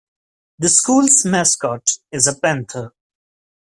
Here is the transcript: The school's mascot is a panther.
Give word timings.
The 0.57 0.69
school's 0.69 1.23
mascot 1.25 1.87
is 2.11 2.25
a 2.25 2.33
panther. 2.35 2.95